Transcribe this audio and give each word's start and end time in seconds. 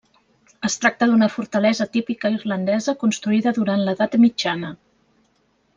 Es 0.69 0.77
tracta 0.85 1.07
d'una 1.11 1.27
fortalesa 1.33 1.87
típica 1.97 2.33
irlandesa 2.37 2.97
construïda 3.05 3.55
durant 3.61 3.85
l'edat 3.89 4.17
mitjana. 4.25 4.73